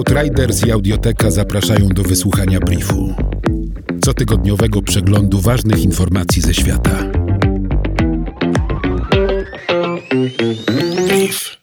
Outriders 0.00 0.66
i 0.66 0.70
Audioteka 0.70 1.30
zapraszają 1.30 1.88
do 1.88 2.02
wysłuchania 2.02 2.60
briefu. 2.60 3.14
Cotygodniowego 4.04 4.82
przeglądu 4.82 5.40
ważnych 5.40 5.82
informacji 5.82 6.42
ze 6.42 6.54
świata. 6.54 7.04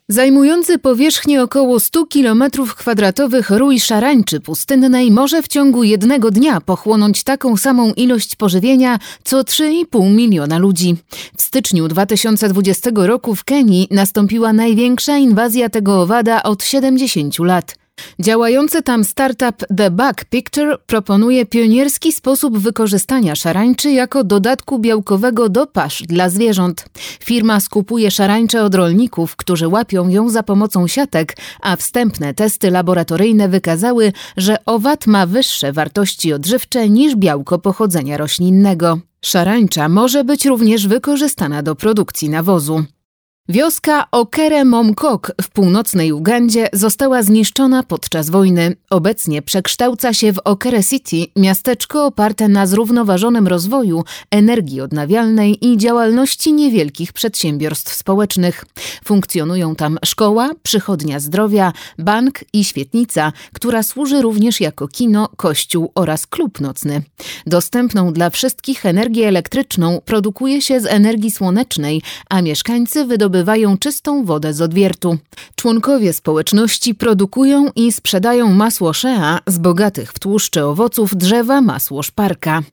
Zajmujący 0.09 0.79
powierzchnię 0.79 1.43
około 1.43 1.79
100 1.79 2.03
km2 2.03 3.57
rój 3.57 3.79
szarańczy 3.79 4.39
pustynnej 4.39 5.11
może 5.11 5.43
w 5.43 5.47
ciągu 5.47 5.83
jednego 5.83 6.31
dnia 6.31 6.61
pochłonąć 6.61 7.23
taką 7.23 7.57
samą 7.57 7.93
ilość 7.93 8.35
pożywienia 8.35 8.99
co 9.23 9.41
3,5 9.41 10.15
miliona 10.15 10.57
ludzi. 10.57 10.95
W 11.37 11.41
styczniu 11.41 11.87
2020 11.87 12.91
roku 12.95 13.35
w 13.35 13.43
Kenii 13.43 13.87
nastąpiła 13.91 14.53
największa 14.53 15.17
inwazja 15.17 15.69
tego 15.69 16.01
owada 16.01 16.43
od 16.43 16.63
70 16.63 17.39
lat. 17.39 17.86
Działający 18.19 18.83
tam 18.83 19.03
startup 19.03 19.65
The 19.77 19.91
Bug 19.91 20.25
Picture 20.29 20.77
proponuje 20.85 21.45
pionierski 21.45 22.11
sposób 22.11 22.57
wykorzystania 22.57 23.35
szarańczy 23.35 23.91
jako 23.91 24.23
dodatku 24.23 24.79
białkowego 24.79 25.49
do 25.49 25.67
pasz 25.67 26.03
dla 26.03 26.29
zwierząt. 26.29 26.85
Firma 27.23 27.59
skupuje 27.59 28.11
szarańczę 28.11 28.63
od 28.63 28.75
rolników, 28.75 29.35
którzy 29.35 29.67
łapią 29.67 30.09
ją 30.09 30.29
za 30.29 30.43
pomocą 30.43 30.87
siatek, 30.87 31.37
a 31.61 31.75
wstępne 31.75 32.33
testy 32.33 32.71
laboratoryjne 32.71 33.49
wykazały, 33.49 34.13
że 34.37 34.57
owad 34.65 35.07
ma 35.07 35.25
wyższe 35.25 35.73
wartości 35.73 36.33
odżywcze 36.33 36.89
niż 36.89 37.15
białko 37.15 37.59
pochodzenia 37.59 38.17
roślinnego. 38.17 38.99
Szarańcza 39.25 39.89
może 39.89 40.23
być 40.23 40.45
również 40.45 40.87
wykorzystana 40.87 41.63
do 41.63 41.75
produkcji 41.75 42.29
nawozu. 42.29 42.83
Wioska 43.49 44.07
Okere 44.11 44.65
Momkok 44.65 45.31
w 45.41 45.49
północnej 45.49 46.11
Ugandzie 46.11 46.69
została 46.73 47.23
zniszczona 47.23 47.83
podczas 47.83 48.29
wojny. 48.29 48.75
Obecnie 48.89 49.41
przekształca 49.41 50.13
się 50.13 50.33
w 50.33 50.39
Okere 50.43 50.83
City, 50.83 51.25
miasteczko 51.35 52.05
oparte 52.05 52.47
na 52.47 52.67
zrównoważonym 52.67 53.47
rozwoju, 53.47 54.03
energii 54.31 54.81
odnawialnej 54.81 55.65
i 55.65 55.77
działalności 55.77 56.53
niewielkich 56.53 57.13
przedsiębiorstw 57.13 57.93
społecznych. 57.93 58.65
Funkcjonują 59.05 59.75
tam 59.75 59.99
szkoła, 60.05 60.49
przychodnia 60.63 61.19
zdrowia, 61.19 61.73
bank 61.97 62.39
i 62.53 62.63
świetnica, 62.63 63.33
która 63.53 63.83
służy 63.83 64.21
również 64.21 64.61
jako 64.61 64.87
kino, 64.87 65.29
kościół 65.37 65.91
oraz 65.95 66.27
klub 66.27 66.61
nocny. 66.61 67.01
Dostępną 67.45 68.13
dla 68.13 68.29
wszystkich 68.29 68.85
energię 68.85 69.27
elektryczną 69.27 70.01
produkuje 70.05 70.61
się 70.61 70.79
z 70.79 70.85
energii 70.85 71.31
słonecznej, 71.31 72.01
a 72.29 72.41
mieszkańcy 72.41 73.05
wydobywają 73.05 73.36
zdobywają 73.37 73.77
czystą 73.77 74.25
wodę 74.25 74.53
z 74.53 74.61
odwiertu. 74.61 75.17
Członkowie 75.55 76.13
społeczności 76.13 76.95
produkują 76.95 77.71
i 77.75 77.91
sprzedają 77.91 78.53
masło 78.53 78.93
shea 78.93 79.39
z 79.47 79.57
bogatych 79.57 80.13
w 80.13 80.19
tłuszcze 80.19 80.65
owoców 80.65 81.15
drzewa 81.15 81.61
masło 81.61 82.03
szparka. 82.03 82.63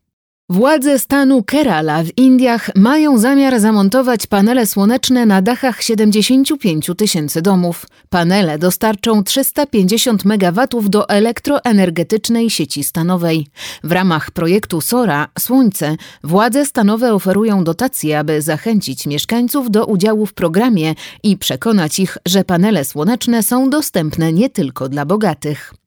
Władze 0.50 0.98
stanu 0.98 1.42
Kerala 1.42 2.02
w 2.02 2.18
Indiach 2.18 2.70
mają 2.76 3.18
zamiar 3.18 3.60
zamontować 3.60 4.26
panele 4.26 4.66
słoneczne 4.66 5.26
na 5.26 5.42
dachach 5.42 5.82
75 5.82 6.90
tysięcy 6.96 7.42
domów. 7.42 7.86
Panele 8.10 8.58
dostarczą 8.58 9.24
350 9.24 10.22
MW 10.24 10.66
do 10.88 11.08
elektroenergetycznej 11.08 12.50
sieci 12.50 12.84
stanowej. 12.84 13.46
W 13.84 13.92
ramach 13.92 14.30
projektu 14.30 14.80
SORA 14.80 15.28
Słońce 15.38 15.96
władze 16.24 16.66
stanowe 16.66 17.14
oferują 17.14 17.64
dotacje, 17.64 18.18
aby 18.18 18.42
zachęcić 18.42 19.06
mieszkańców 19.06 19.70
do 19.70 19.86
udziału 19.86 20.26
w 20.26 20.34
programie 20.34 20.94
i 21.22 21.36
przekonać 21.36 21.98
ich, 21.98 22.18
że 22.26 22.44
panele 22.44 22.84
słoneczne 22.84 23.42
są 23.42 23.70
dostępne 23.70 24.32
nie 24.32 24.50
tylko 24.50 24.88
dla 24.88 25.06
bogatych. 25.06 25.83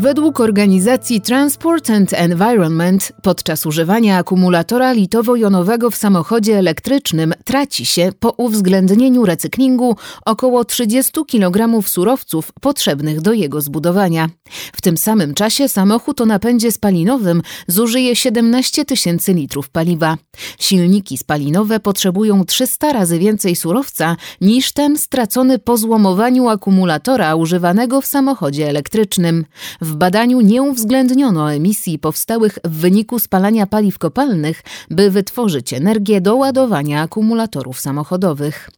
Według 0.00 0.40
organizacji 0.40 1.20
Transport 1.20 1.90
and 1.90 2.12
Environment 2.12 3.12
podczas 3.22 3.66
używania 3.66 4.18
akumulatora 4.18 4.94
litowo-jonowego 4.94 5.90
w 5.90 5.96
samochodzie 5.96 6.58
elektrycznym 6.58 7.34
traci 7.44 7.86
się 7.86 8.12
po 8.20 8.30
uwzględnieniu 8.30 9.24
recyklingu 9.24 9.96
około 10.24 10.64
30 10.64 11.12
kg 11.26 11.88
surowców 11.88 12.52
potrzebnych 12.60 13.20
do 13.20 13.32
jego 13.32 13.60
zbudowania. 13.60 14.28
W 14.72 14.80
tym 14.80 14.96
samym 14.96 15.34
czasie 15.34 15.68
samochód 15.68 16.20
o 16.20 16.26
napędzie 16.26 16.72
spalinowym 16.72 17.42
zużyje 17.68 18.16
17 18.16 18.84
tysięcy 18.84 19.34
litrów 19.34 19.68
paliwa. 19.68 20.16
Silniki 20.58 21.18
spalinowe 21.18 21.80
potrzebują 21.80 22.44
300 22.44 22.92
razy 22.92 23.18
więcej 23.18 23.56
surowca 23.56 24.16
niż 24.40 24.72
ten 24.72 24.98
stracony 24.98 25.58
po 25.58 25.76
złomowaniu 25.76 26.48
akumulatora 26.48 27.34
używanego 27.34 28.00
w 28.00 28.06
samochodzie 28.06 28.68
elektrycznym. 28.68 29.44
W 29.88 29.96
badaniu 29.96 30.40
nie 30.40 30.62
uwzględniono 30.62 31.52
emisji 31.52 31.98
powstałych 31.98 32.58
w 32.64 32.70
wyniku 32.70 33.18
spalania 33.18 33.66
paliw 33.66 33.98
kopalnych, 33.98 34.62
by 34.90 35.10
wytworzyć 35.10 35.72
energię 35.72 36.20
do 36.20 36.36
ładowania 36.36 37.02
akumulatorów 37.02 37.80
samochodowych. 37.80 38.70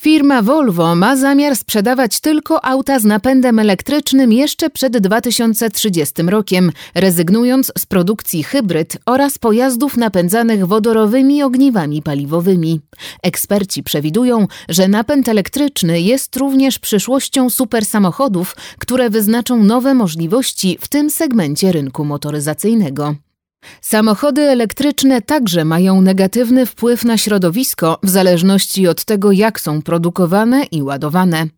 Firma 0.00 0.42
Volvo 0.42 0.94
ma 0.94 1.16
zamiar 1.16 1.56
sprzedawać 1.56 2.20
tylko 2.20 2.64
auta 2.64 2.98
z 2.98 3.04
napędem 3.04 3.58
elektrycznym 3.58 4.32
jeszcze 4.32 4.70
przed 4.70 4.98
2030 4.98 6.22
rokiem, 6.22 6.72
rezygnując 6.94 7.72
z 7.78 7.86
produkcji 7.86 8.42
hybryd 8.42 8.98
oraz 9.06 9.38
pojazdów 9.38 9.96
napędzanych 9.96 10.66
wodorowymi 10.66 11.42
ogniwami 11.42 12.02
paliwowymi. 12.02 12.80
Eksperci 13.22 13.82
przewidują, 13.82 14.46
że 14.68 14.88
napęd 14.88 15.28
elektryczny 15.28 16.00
jest 16.00 16.36
również 16.36 16.78
przyszłością 16.78 17.50
supersamochodów, 17.50 18.56
które 18.78 19.10
wyznaczą 19.10 19.64
nowe 19.64 19.94
możliwości 19.94 20.78
w 20.80 20.88
tym 20.88 21.10
segmencie 21.10 21.72
rynku 21.72 22.04
motoryzacyjnego. 22.04 23.14
Samochody 23.80 24.42
elektryczne 24.42 25.22
także 25.22 25.64
mają 25.64 26.00
negatywny 26.00 26.66
wpływ 26.66 27.04
na 27.04 27.18
środowisko 27.18 27.98
w 28.02 28.08
zależności 28.08 28.88
od 28.88 29.04
tego, 29.04 29.32
jak 29.32 29.60
są 29.60 29.82
produkowane 29.82 30.64
i 30.64 30.82
ładowane. 30.82 31.57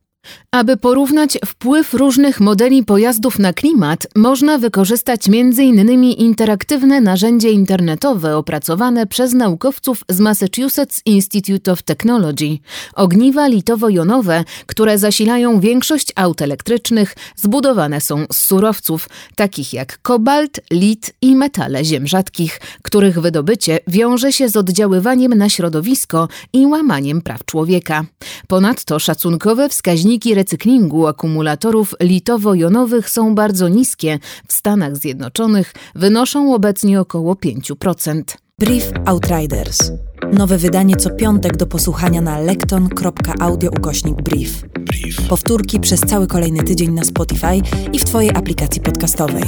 Aby 0.52 0.76
porównać 0.76 1.38
wpływ 1.46 1.94
różnych 1.94 2.40
modeli 2.40 2.84
pojazdów 2.84 3.38
na 3.38 3.52
klimat, 3.52 4.06
można 4.16 4.58
wykorzystać 4.58 5.28
m.in. 5.28 6.04
interaktywne 6.04 7.00
narzędzie 7.00 7.50
internetowe 7.50 8.36
opracowane 8.36 9.06
przez 9.06 9.32
naukowców 9.34 10.04
z 10.08 10.20
Massachusetts 10.20 11.02
Institute 11.04 11.72
of 11.72 11.82
Technology. 11.82 12.58
Ogniwa 12.94 13.48
litowo-jonowe, 13.48 14.44
które 14.66 14.98
zasilają 14.98 15.60
większość 15.60 16.12
aut 16.16 16.42
elektrycznych, 16.42 17.14
zbudowane 17.36 18.00
są 18.00 18.24
z 18.32 18.36
surowców 18.36 19.08
takich 19.36 19.72
jak 19.72 20.02
kobalt, 20.02 20.60
lit 20.70 21.12
i 21.22 21.36
metale 21.36 21.84
ziem 21.84 22.06
rzadkich, 22.06 22.60
których 22.82 23.20
wydobycie 23.20 23.78
wiąże 23.88 24.32
się 24.32 24.48
z 24.48 24.56
oddziaływaniem 24.56 25.34
na 25.34 25.48
środowisko 25.48 26.28
i 26.52 26.66
łamaniem 26.66 27.22
praw 27.22 27.44
człowieka. 27.44 28.04
Ponadto 28.48 28.98
szacunkowe 28.98 29.68
wskaźniki 29.68 30.09
Wskaźniki 30.10 30.34
recyklingu 30.34 31.06
akumulatorów 31.06 31.94
litowo-jonowych 32.00 33.10
są 33.10 33.34
bardzo 33.34 33.68
niskie. 33.68 34.18
W 34.48 34.52
Stanach 34.52 34.96
Zjednoczonych 34.96 35.74
wynoszą 35.94 36.54
obecnie 36.54 37.00
około 37.00 37.34
5%. 37.34 38.22
Brief 38.58 38.92
Outriders. 39.06 39.92
Nowe 40.32 40.58
wydanie 40.58 40.96
co 40.96 41.10
piątek 41.10 41.56
do 41.56 41.66
posłuchania 41.66 42.20
na 42.20 42.38
lekton.audio 42.38 43.70
ukośnik 43.70 44.22
brief. 44.22 44.64
brief. 44.78 45.28
Powtórki 45.28 45.80
przez 45.80 46.00
cały 46.00 46.26
kolejny 46.26 46.62
tydzień 46.62 46.90
na 46.92 47.04
Spotify 47.04 47.60
i 47.92 47.98
w 47.98 48.04
Twojej 48.04 48.30
aplikacji 48.30 48.82
podcastowej. 48.82 49.44